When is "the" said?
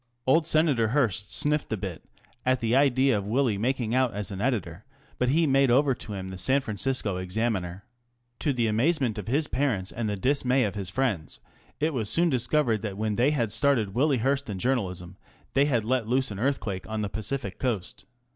2.59-2.75, 6.31-6.39, 8.51-8.65, 10.09-10.15, 17.03-17.07